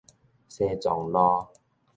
[0.49, 1.45] 西藏路